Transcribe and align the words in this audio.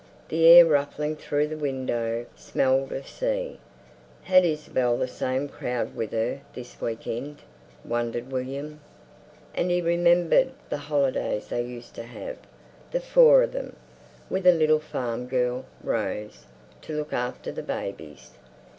The 0.29 0.47
air 0.47 0.65
ruffling 0.65 1.15
through 1.15 1.49
the 1.49 1.55
window 1.57 2.25
smelled 2.35 2.91
of 2.91 3.03
the 3.03 3.03
sea. 3.03 3.59
Had 4.23 4.43
Isabel 4.45 4.97
the 4.97 5.07
same 5.07 5.47
crowd 5.47 5.95
with 5.95 6.11
her 6.11 6.41
this 6.55 6.81
week 6.81 7.05
end, 7.05 7.43
wondered 7.85 8.31
William? 8.31 8.79
And 9.53 9.69
he 9.69 9.79
remembered 9.79 10.53
the 10.69 10.79
holidays 10.89 11.49
they 11.49 11.61
used 11.61 11.93
to 11.93 12.03
have, 12.05 12.37
the 12.89 12.99
four 12.99 13.43
of 13.43 13.51
them, 13.51 13.75
with 14.27 14.47
a 14.47 14.53
little 14.53 14.79
farm 14.79 15.27
girl, 15.27 15.65
Rose, 15.83 16.45
to 16.81 16.97
look 16.97 17.13
after 17.13 17.51
the 17.51 17.61
babies. 17.61 18.31